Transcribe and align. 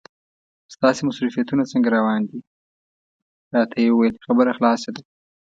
ستاسې 0.75 1.01
مصروفیتونه 1.09 1.63
څنګه 1.71 1.89
روان 1.97 2.21
دي؟ 2.29 2.39
راته 3.55 3.75
یې 3.83 3.89
وویل 3.91 4.15
خبره 4.25 4.51
خلاصه 4.57 4.89
ده. 4.95 5.01